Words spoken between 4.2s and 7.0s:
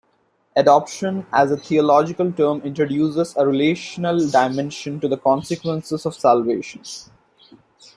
dimension to the consequences of Salvation.